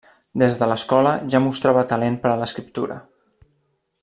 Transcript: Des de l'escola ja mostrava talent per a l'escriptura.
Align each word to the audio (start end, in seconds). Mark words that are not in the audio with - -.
Des 0.43 0.55
de 0.61 0.69
l'escola 0.71 1.11
ja 1.35 1.43
mostrava 1.49 1.85
talent 1.95 2.19
per 2.25 2.31
a 2.33 2.41
l'escriptura. 2.43 3.01